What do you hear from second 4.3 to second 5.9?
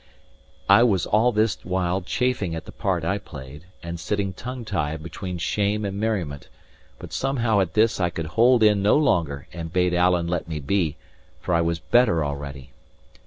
tongue tied between shame